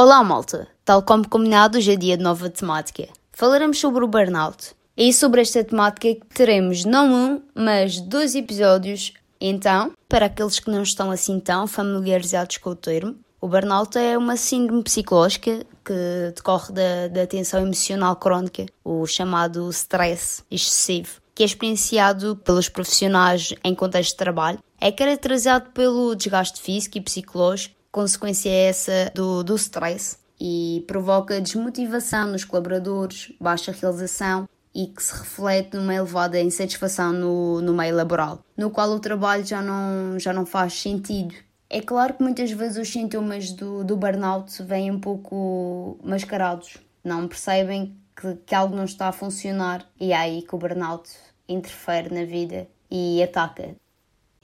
[0.00, 0.68] Olá, malta!
[0.84, 3.08] Tal como combinado, hoje é dia de nova temática.
[3.32, 4.72] Falaremos sobre o burnout.
[4.96, 9.12] E sobre esta temática teremos não um, mas dois episódios.
[9.40, 14.16] Então, para aqueles que não estão assim tão familiarizados com o termo, o burnout é
[14.16, 21.42] uma síndrome psicológica que decorre da, da tensão emocional crónica, o chamado stress excessivo, que
[21.42, 24.60] é experienciado pelos profissionais em contexto de trabalho.
[24.80, 31.40] É caracterizado pelo desgaste físico e psicológico consequência é essa do, do stress e provoca
[31.40, 37.96] desmotivação nos colaboradores, baixa realização e que se reflete numa elevada insatisfação no, no meio
[37.96, 41.34] laboral, no qual o trabalho já não, já não faz sentido.
[41.68, 47.26] É claro que muitas vezes os sintomas do, do burnout vêm um pouco mascarados, não
[47.26, 51.10] percebem que, que algo não está a funcionar e é aí que o burnout
[51.48, 53.74] interfere na vida e ataca.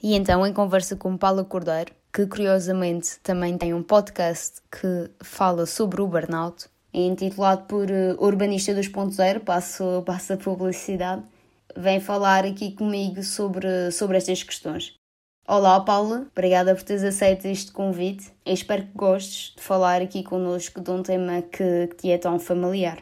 [0.05, 5.65] E então, em conversa com Paula Cordeiro, que curiosamente também tem um podcast que fala
[5.65, 11.23] sobre o burnout, é intitulado por uh, Urbanista 2.0, passo, passo a publicidade,
[11.75, 14.93] vem falar aqui comigo sobre, sobre estas questões.
[15.47, 20.21] Olá Paula, obrigada por teres aceito este convite e espero que gostes de falar aqui
[20.21, 23.01] connosco de um tema que, que te é tão familiar.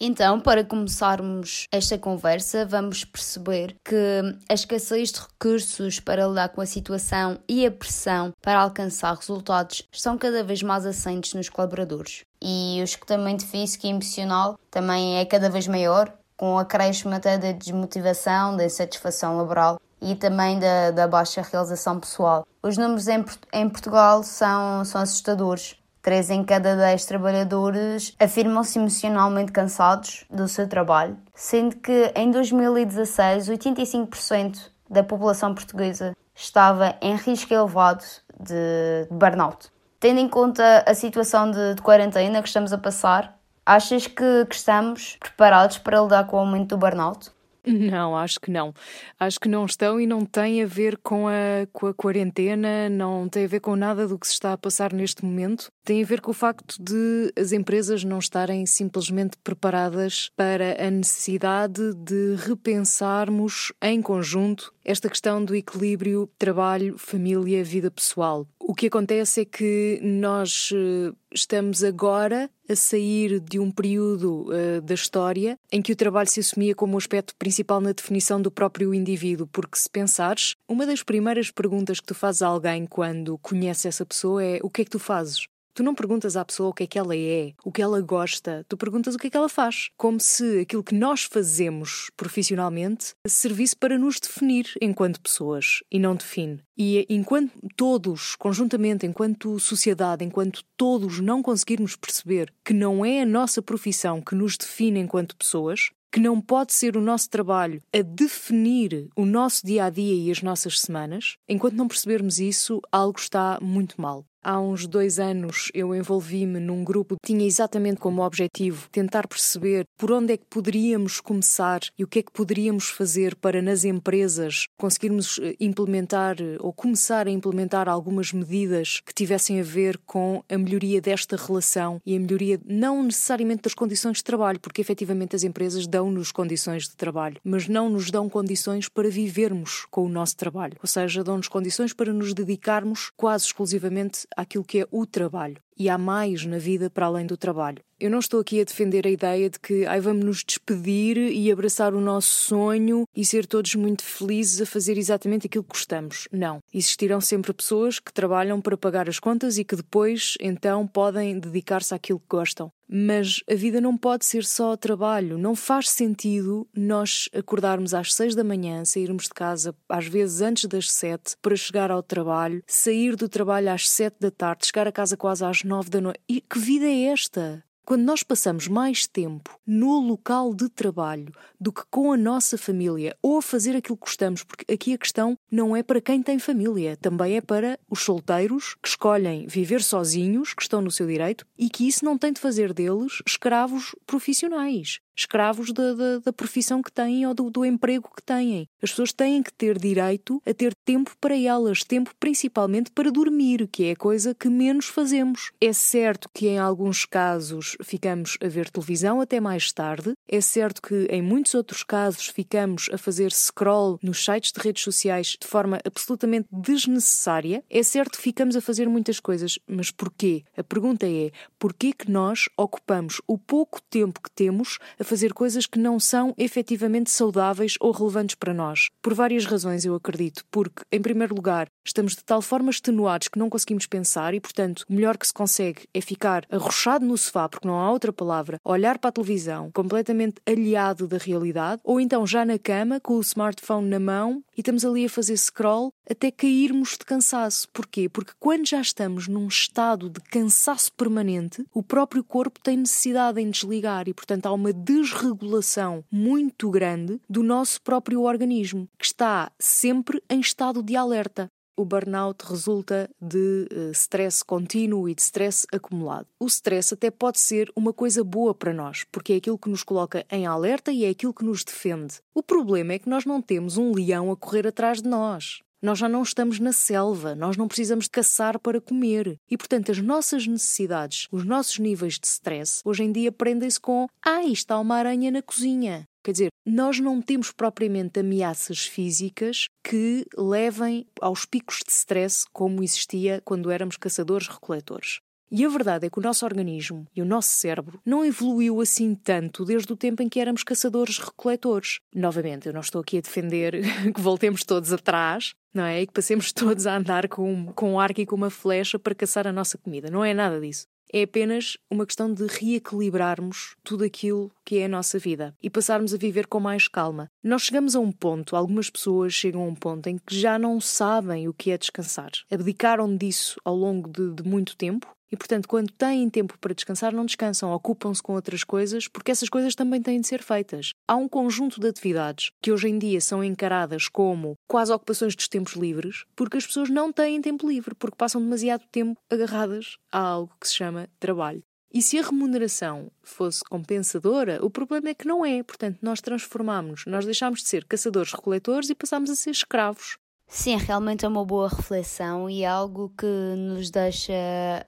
[0.00, 6.60] Então, para começarmos esta conversa, vamos perceber que a escassez de recursos para lidar com
[6.60, 12.22] a situação e a pressão para alcançar resultados estão cada vez mais assentes nos colaboradores.
[12.40, 17.36] E o escutamento físico e emocional também é cada vez maior, com a acréscimo até
[17.36, 22.46] da desmotivação, da insatisfação laboral e também da, da baixa realização pessoal.
[22.62, 25.76] Os números em, em Portugal são, são assustadores.
[26.02, 33.48] Três em cada dez trabalhadores afirmam-se emocionalmente cansados do seu trabalho, sendo que em 2016
[33.48, 38.04] 85% da população portuguesa estava em risco elevado
[38.38, 39.68] de burnout.
[40.00, 44.54] Tendo em conta a situação de, de quarentena que estamos a passar, achas que, que
[44.54, 47.30] estamos preparados para lidar com o aumento do burnout?
[47.68, 48.72] Não, acho que não.
[49.18, 53.28] Acho que não estão e não tem a ver com a, com a quarentena, não
[53.28, 55.70] tem a ver com nada do que se está a passar neste momento.
[55.84, 60.90] Tem a ver com o facto de as empresas não estarem simplesmente preparadas para a
[60.90, 68.46] necessidade de repensarmos em conjunto esta questão do equilíbrio trabalho, família, vida pessoal.
[68.70, 74.82] O que acontece é que nós eh, estamos agora a sair de um período uh,
[74.82, 78.50] da história em que o trabalho se assumia como o aspecto principal na definição do
[78.50, 83.38] próprio indivíduo, porque se pensares, uma das primeiras perguntas que tu fazes a alguém quando
[83.38, 85.48] conhece essa pessoa é o que é que tu fazes?
[85.74, 88.64] Tu não perguntas à pessoa o que é que ela é, o que ela gosta,
[88.68, 89.90] tu perguntas o que é que ela faz.
[89.96, 96.16] Como se aquilo que nós fazemos profissionalmente servisse para nos definir enquanto pessoas e não
[96.16, 96.60] define.
[96.76, 103.26] E enquanto todos, conjuntamente, enquanto sociedade, enquanto todos não conseguirmos perceber que não é a
[103.26, 108.00] nossa profissão que nos define enquanto pessoas, que não pode ser o nosso trabalho a
[108.02, 113.18] definir o nosso dia a dia e as nossas semanas, enquanto não percebermos isso, algo
[113.18, 114.24] está muito mal.
[114.50, 119.84] Há uns dois anos eu envolvi-me num grupo que tinha exatamente como objetivo tentar perceber
[119.98, 123.84] por onde é que poderíamos começar e o que é que poderíamos fazer para nas
[123.84, 129.98] empresas conseguirmos eh, implementar eh, ou começar a implementar algumas medidas que tivessem a ver
[130.06, 134.80] com a melhoria desta relação e a melhoria não necessariamente das condições de trabalho, porque
[134.80, 140.06] efetivamente as empresas dão-nos condições de trabalho, mas não nos dão condições para vivermos com
[140.06, 144.86] o nosso trabalho, ou seja, dão-nos condições para nos dedicarmos quase exclusivamente àquilo que é
[144.90, 145.60] o trabalho.
[145.78, 147.82] E há mais na vida para além do trabalho.
[148.00, 151.50] Eu não estou aqui a defender a ideia de que ai, vamos nos despedir e
[151.50, 156.28] abraçar o nosso sonho e ser todos muito felizes a fazer exatamente aquilo que gostamos.
[156.30, 156.60] Não.
[156.72, 161.92] Existirão sempre pessoas que trabalham para pagar as contas e que depois, então, podem dedicar-se
[161.92, 162.70] àquilo que gostam.
[162.90, 165.36] Mas a vida não pode ser só trabalho.
[165.36, 170.64] Não faz sentido nós acordarmos às seis da manhã, sairmos de casa às vezes antes
[170.64, 174.92] das sete para chegar ao trabalho, sair do trabalho às sete da tarde, chegar a
[174.92, 176.20] casa quase às nove da noite.
[176.28, 177.62] E que vida é esta?
[177.84, 183.16] Quando nós passamos mais tempo no local de trabalho do que com a nossa família
[183.22, 186.38] ou a fazer aquilo que gostamos, porque aqui a questão não é para quem tem
[186.38, 191.46] família, também é para os solteiros que escolhem viver sozinhos, que estão no seu direito,
[191.56, 196.80] e que isso não tem de fazer deles escravos profissionais escravos da, da, da, profissão
[196.80, 198.68] que têm ou do, do emprego que têm.
[198.80, 203.66] As pessoas têm que ter direito a ter tempo para elas, tempo principalmente para dormir,
[203.66, 205.50] que é a coisa que menos fazemos.
[205.60, 210.12] É certo que em alguns casos ficamos a ver televisão até mais tarde.
[210.28, 214.82] É certo que em muitos outros casos ficamos a fazer scroll nos sites de redes
[214.84, 217.64] sociais de forma absolutamente desnecessária.
[217.68, 220.44] É certo que ficamos a fazer muitas coisas, mas porquê?
[220.56, 225.66] A pergunta é: porquê que nós ocupamos o pouco tempo que temos a fazer coisas
[225.66, 228.90] que não são efetivamente saudáveis ou relevantes para nós?
[229.02, 230.44] Por várias razões, eu acredito.
[230.50, 234.84] Porque, em primeiro lugar, estamos de tal forma extenuados que não conseguimos pensar e, portanto,
[234.88, 238.60] o melhor que se consegue é ficar arrochado no sofá, porque não há outra palavra,
[238.64, 243.20] olhar para a televisão completamente aliado da realidade, ou então já na cama, com o
[243.20, 247.68] smartphone na mão e estamos ali a fazer scroll até cairmos de cansaço.
[247.72, 248.08] Porquê?
[248.08, 253.50] Porque quando já estamos num estado de cansaço permanente, o próprio corpo tem necessidade em
[253.50, 260.22] desligar e, portanto, há uma desregulação muito grande do nosso próprio organismo, que está sempre
[260.30, 266.26] em estado de alerta o burnout resulta de uh, stress contínuo e de stress acumulado.
[266.40, 269.84] O stress até pode ser uma coisa boa para nós, porque é aquilo que nos
[269.84, 272.16] coloca em alerta e é aquilo que nos defende.
[272.34, 275.60] O problema é que nós não temos um leão a correr atrás de nós.
[275.80, 279.38] Nós já não estamos na selva, nós não precisamos de caçar para comer.
[279.48, 284.08] E, portanto, as nossas necessidades, os nossos níveis de stress, hoje em dia prendem-se com:
[284.24, 286.04] ah, está uma aranha na cozinha.
[286.24, 292.82] Quer dizer, nós não temos propriamente ameaças físicas que levem aos picos de stress como
[292.82, 295.20] existia quando éramos caçadores-recoletores.
[295.50, 299.14] E a verdade é que o nosso organismo e o nosso cérebro não evoluiu assim
[299.14, 302.00] tanto desde o tempo em que éramos caçadores-recoletores.
[302.14, 303.80] Novamente, eu não estou aqui a defender
[304.14, 306.02] que voltemos todos atrás, não é?
[306.02, 309.14] E que passemos todos a andar com, com um arco e com uma flecha para
[309.14, 310.10] caçar a nossa comida.
[310.10, 310.86] Não é nada disso.
[311.10, 316.12] É apenas uma questão de reequilibrarmos tudo aquilo que é a nossa vida e passarmos
[316.12, 317.30] a viver com mais calma.
[317.42, 320.80] Nós chegamos a um ponto, algumas pessoas chegam a um ponto em que já não
[320.80, 322.30] sabem o que é descansar.
[322.50, 327.12] Abdicaram disso ao longo de, de muito tempo e, portanto, quando têm tempo para descansar,
[327.12, 330.92] não descansam, ocupam-se com outras coisas, porque essas coisas também têm de ser feitas.
[331.06, 335.48] Há um conjunto de atividades que hoje em dia são encaradas como quase ocupações dos
[335.48, 340.18] tempos livres, porque as pessoas não têm tempo livre, porque passam demasiado tempo agarradas a
[340.18, 341.62] algo que se chama trabalho.
[341.92, 345.62] E se a remuneração fosse compensadora, o problema é que não é.
[345.62, 350.18] Portanto, nós transformamos, nós deixámos de ser caçadores-recoletores e passámos a ser escravos.
[350.50, 354.32] Sim, realmente é uma boa reflexão e é algo que nos deixa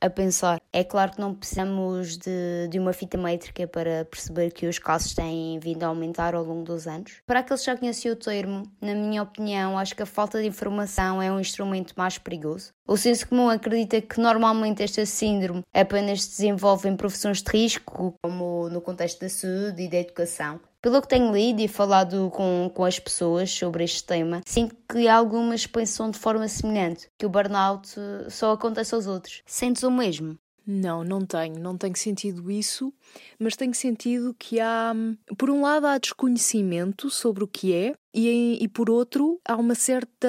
[0.01, 0.59] a pensar.
[0.73, 5.15] É claro que não precisamos de, de uma fita métrica para perceber que os casos
[5.15, 7.21] têm vindo a aumentar ao longo dos anos.
[7.27, 10.49] Para aqueles que já conheciam o termo, na minha opinião, acho que a falta de
[10.49, 12.73] informação é um instrumento mais perigoso.
[12.89, 18.15] O senso comum acredita que normalmente esta síndrome apenas se desenvolve em profissões de risco,
[18.23, 20.59] como no contexto da saúde e da educação.
[20.83, 25.07] Pelo que tenho lido e falado com, com as pessoas sobre este tema, sinto que
[25.07, 27.87] algumas pensam de forma semelhante, que o burnout
[28.31, 29.43] só acontece aos outros.
[29.45, 30.39] Sentes o mesmo?
[30.67, 32.95] Não, não tenho, não tenho sentido isso,
[33.39, 34.95] mas tenho sentido que há,
[35.37, 39.75] por um lado, há desconhecimento sobre o que é, e, e por outro, há uma
[39.75, 40.29] certa,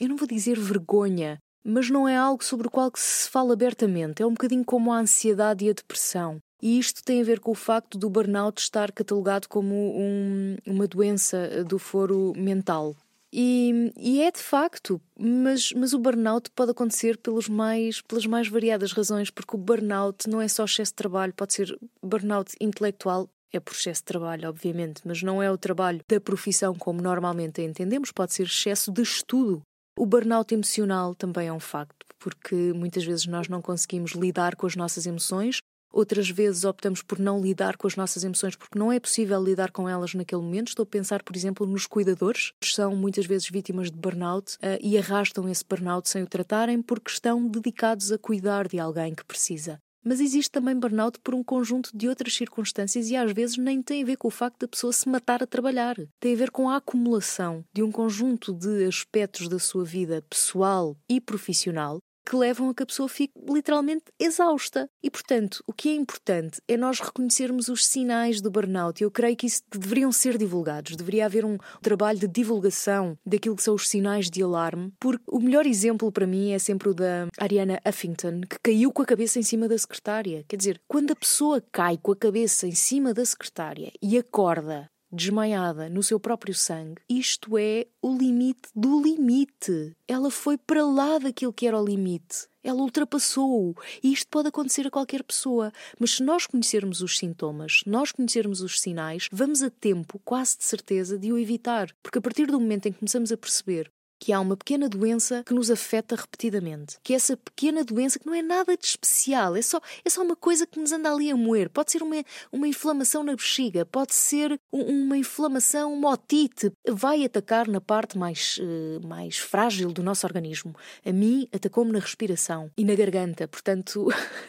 [0.00, 4.22] eu não vou dizer vergonha, mas não é algo sobre o qual se fala abertamente.
[4.22, 6.40] É um bocadinho como a ansiedade e a depressão.
[6.60, 10.86] E isto tem a ver com o facto do burnout estar catalogado como um, uma
[10.86, 12.96] doença do foro mental.
[13.32, 18.48] E, e, é de facto, mas, mas o burnout pode acontecer pelos mais, pelas mais
[18.48, 23.28] variadas razões, porque o burnout não é só excesso de trabalho, pode ser burnout intelectual,
[23.52, 27.60] é por excesso de trabalho, obviamente, mas não é o trabalho da profissão como normalmente
[27.60, 29.60] a entendemos, pode ser excesso de estudo.
[29.98, 34.66] O burnout emocional também é um facto, porque muitas vezes nós não conseguimos lidar com
[34.66, 35.60] as nossas emoções
[35.92, 39.70] Outras vezes optamos por não lidar com as nossas emoções porque não é possível lidar
[39.70, 40.68] com elas naquele momento.
[40.68, 44.78] Estou a pensar, por exemplo, nos cuidadores, que são muitas vezes vítimas de burnout uh,
[44.80, 49.24] e arrastam esse burnout sem o tratarem porque estão dedicados a cuidar de alguém que
[49.24, 49.80] precisa.
[50.04, 54.02] Mas existe também burnout por um conjunto de outras circunstâncias e às vezes nem tem
[54.02, 55.96] a ver com o facto da pessoa se matar a trabalhar.
[56.20, 60.96] Tem a ver com a acumulação de um conjunto de aspectos da sua vida pessoal
[61.08, 64.90] e profissional que levam a que a pessoa fique literalmente exausta.
[65.02, 69.02] E, portanto, o que é importante é nós reconhecermos os sinais do burnout.
[69.02, 70.94] Eu creio que isso deveriam ser divulgados.
[70.94, 75.40] Deveria haver um trabalho de divulgação daquilo que são os sinais de alarme, porque o
[75.40, 79.38] melhor exemplo para mim é sempre o da Ariana Huffington, que caiu com a cabeça
[79.38, 80.44] em cima da secretária.
[80.46, 84.90] Quer dizer, quando a pessoa cai com a cabeça em cima da secretária e acorda
[85.10, 89.96] desmaiada no seu próprio sangue, isto é o limite do limite.
[90.06, 92.48] Ela foi para lá daquilo que era o limite.
[92.62, 93.74] Ela ultrapassou-o.
[94.02, 95.72] E isto pode acontecer a qualquer pessoa.
[95.98, 100.64] Mas se nós conhecermos os sintomas, nós conhecermos os sinais, vamos a tempo, quase de
[100.64, 101.94] certeza, de o evitar.
[102.02, 105.42] Porque a partir do momento em que começamos a perceber que há uma pequena doença
[105.44, 106.98] que nos afeta repetidamente.
[107.02, 110.36] Que essa pequena doença que não é nada de especial, é só, é só uma
[110.36, 111.70] coisa que nos anda ali a moer.
[111.70, 112.16] Pode ser uma,
[112.52, 116.72] uma inflamação na bexiga, pode ser uma inflamação, uma otite.
[116.88, 120.74] Vai atacar na parte mais, uh, mais frágil do nosso organismo.
[121.04, 123.46] A mim atacou-me na respiração e na garganta.
[123.46, 124.08] Portanto,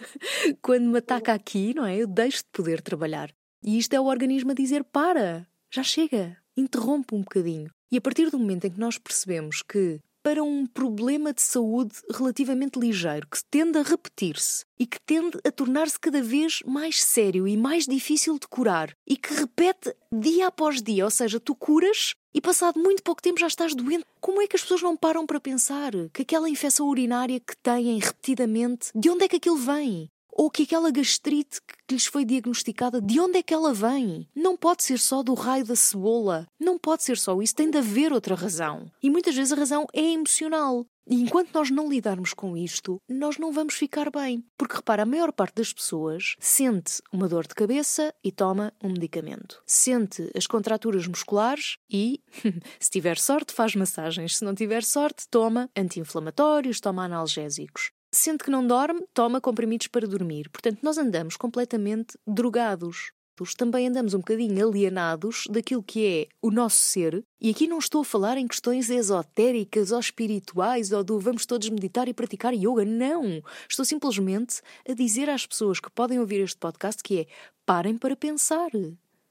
[0.62, 1.98] quando me ataca aqui, não é?
[1.98, 3.32] Eu deixo de poder trabalhar.
[3.64, 7.70] E isto é o organismo a dizer: para, já chega, interrompe um bocadinho.
[7.92, 11.96] E a partir do momento em que nós percebemos que para um problema de saúde
[12.12, 17.48] relativamente ligeiro, que tende a repetir-se e que tende a tornar-se cada vez mais sério
[17.48, 22.14] e mais difícil de curar e que repete dia após dia, ou seja, tu curas
[22.34, 24.06] e passado muito pouco tempo já estás doente.
[24.20, 27.98] Como é que as pessoas não param para pensar que aquela infecção urinária que têm
[27.98, 30.12] repetidamente, de onde é que aquilo vem?
[30.40, 34.26] Ou que aquela gastrite que lhes foi diagnosticada, de onde é que ela vem?
[34.34, 36.48] Não pode ser só do raio da cebola.
[36.58, 38.90] Não pode ser só isso, tem de haver outra razão.
[39.04, 40.86] E muitas vezes a razão é emocional.
[41.06, 44.46] E enquanto nós não lidarmos com isto, nós não vamos ficar bem.
[44.58, 48.94] Porque repara, a maior parte das pessoas sente uma dor de cabeça e toma um
[48.94, 49.62] medicamento.
[49.66, 52.22] Sente as contraturas musculares e,
[52.80, 54.38] se tiver sorte, faz massagens.
[54.38, 57.92] Se não tiver sorte, toma anti-inflamatórios, toma analgésicos.
[58.12, 60.50] Sente que não dorme, toma comprimidos para dormir.
[60.50, 63.12] Portanto, nós andamos completamente drogados.
[63.58, 67.24] Também andamos um bocadinho alienados daquilo que é o nosso ser.
[67.40, 71.70] E aqui não estou a falar em questões esotéricas ou espirituais ou do vamos todos
[71.70, 72.84] meditar e praticar yoga.
[72.84, 73.42] Não!
[73.70, 77.28] Estou simplesmente a dizer às pessoas que podem ouvir este podcast que é
[77.66, 78.72] parem para pensar.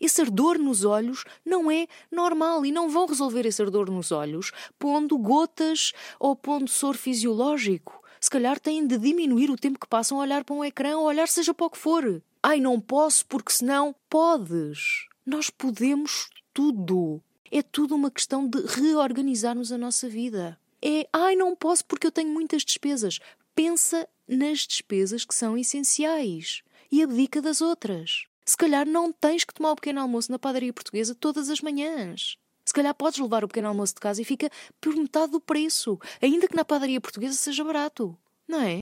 [0.01, 4.53] Esse ardor nos olhos não é normal e não vão resolver esse ardor nos olhos
[4.79, 10.19] pondo gotas ou pondo soro fisiológico se calhar têm de diminuir o tempo que passam
[10.19, 12.23] a olhar para um ecrã ou olhar seja para o que for.
[12.43, 13.95] Ai, não posso porque senão.
[14.09, 15.07] Podes!
[15.25, 17.23] Nós podemos tudo.
[17.51, 20.59] É tudo uma questão de reorganizarmos a nossa vida.
[20.83, 23.19] É, ai, não posso porque eu tenho muitas despesas.
[23.55, 28.27] Pensa nas despesas que são essenciais e abdica das outras.
[28.45, 32.39] Se calhar não tens que tomar o pequeno almoço na padaria portuguesa todas as manhãs.
[32.69, 35.99] Se calhar podes levar o pequeno almoço de casa e fica por metade do preço,
[36.21, 38.15] ainda que na padaria portuguesa seja barato,
[38.47, 38.81] não é?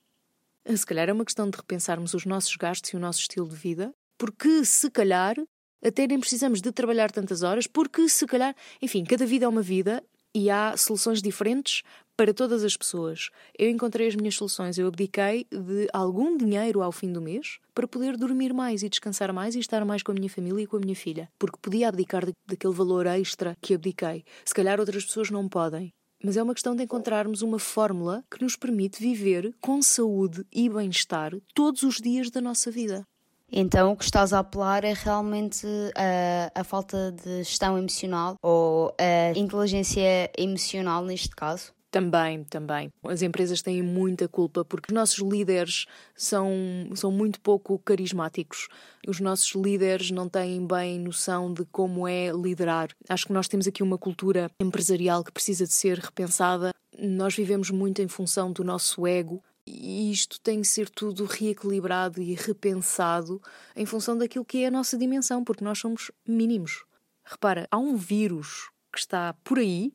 [0.75, 3.55] Se calhar é uma questão de repensarmos os nossos gastos e o nosso estilo de
[3.55, 5.37] vida, porque se calhar
[5.85, 9.62] até nem precisamos de trabalhar tantas horas, porque se calhar, enfim, cada vida é uma
[9.62, 10.02] vida
[10.35, 11.85] e há soluções diferentes
[12.16, 13.30] para todas as pessoas.
[13.58, 14.78] Eu encontrei as minhas soluções.
[14.78, 19.32] Eu abdiquei de algum dinheiro ao fim do mês para poder dormir mais e descansar
[19.32, 21.28] mais e estar mais com a minha família e com a minha filha.
[21.38, 24.25] Porque podia abdicar daquele valor extra que abdiquei.
[24.44, 25.92] Se calhar outras pessoas não podem.
[26.25, 30.68] Mas é uma questão de encontrarmos uma fórmula que nos permite viver com saúde e
[30.68, 33.04] bem-estar todos os dias da nossa vida.
[33.52, 38.92] Então, o que estás a apelar é realmente a, a falta de gestão emocional ou
[38.99, 41.75] a inteligência emocional, neste caso?
[41.97, 42.93] Também, também.
[43.05, 46.53] As empresas têm muita culpa porque os nossos líderes são,
[46.95, 48.69] são muito pouco carismáticos.
[49.09, 52.91] Os nossos líderes não têm bem noção de como é liderar.
[53.09, 56.75] Acho que nós temos aqui uma cultura empresarial que precisa de ser repensada.
[56.99, 62.21] Nós vivemos muito em função do nosso ego, e isto tem que ser tudo reequilibrado
[62.21, 63.41] e repensado
[63.75, 66.85] em função daquilo que é a nossa dimensão, porque nós somos mínimos.
[67.25, 69.93] Repara, há um vírus que está por aí,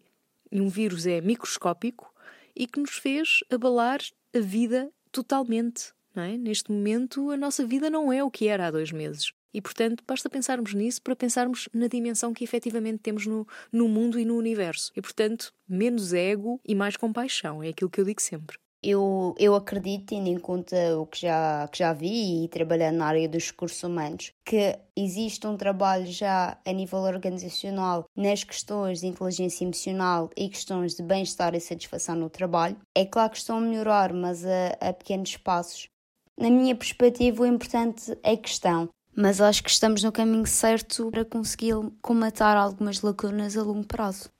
[0.51, 2.13] e um vírus é microscópico,
[2.55, 4.01] e que nos fez abalar
[4.35, 5.93] a vida totalmente.
[6.15, 6.35] É?
[6.37, 9.31] Neste momento, a nossa vida não é o que era há dois meses.
[9.53, 14.19] E, portanto, basta pensarmos nisso para pensarmos na dimensão que efetivamente temos no, no mundo
[14.19, 14.91] e no universo.
[14.95, 17.61] E, portanto, menos ego e mais compaixão.
[17.61, 18.57] É aquilo que eu digo sempre.
[18.83, 23.05] Eu, eu acredito, tendo em conta o que já, que já vi e trabalhando na
[23.05, 29.07] área dos recursos humanos, que existe um trabalho já a nível organizacional nas questões de
[29.07, 32.75] inteligência emocional e questões de bem-estar e satisfação no trabalho.
[32.95, 35.87] É claro que estão a melhorar, mas a, a pequenos passos.
[36.39, 41.11] Na minha perspectiva, o importante é a questão, mas acho que estamos no caminho certo
[41.11, 44.31] para conseguir comatar algumas lacunas a longo prazo.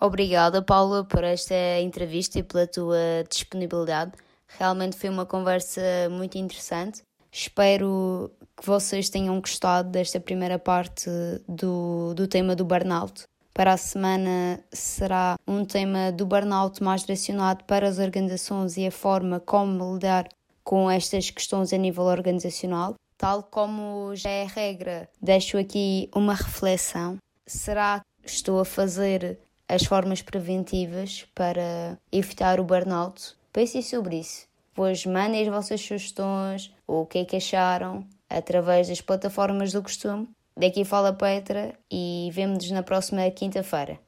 [0.00, 2.96] Obrigada, Paula, por esta entrevista e pela tua
[3.28, 4.12] disponibilidade.
[4.58, 7.02] Realmente foi uma conversa muito interessante.
[7.30, 11.10] Espero que vocês tenham gostado desta primeira parte
[11.46, 13.24] do, do tema do burnout.
[13.52, 18.90] Para a semana será um tema do burnout mais direcionado para as organizações e a
[18.90, 20.28] forma como lidar
[20.64, 22.94] com estas questões a nível organizacional.
[23.18, 27.18] Tal como já é regra, deixo aqui uma reflexão.
[27.46, 29.38] Será que estou a fazer
[29.70, 33.36] as formas preventivas para evitar o burnout.
[33.52, 34.48] Pensem sobre isso.
[34.74, 39.82] Pois mandem as vossas sugestões, ou o que é que acharam, através das plataformas do
[39.82, 40.28] costume.
[40.56, 43.98] Daqui fala Petra e vemo-nos na próxima quinta-feira.